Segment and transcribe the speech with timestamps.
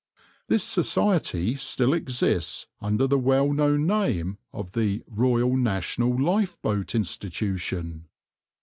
[0.47, 8.07] This Society still exists under the well known name of the Royal National Lifeboat Institution.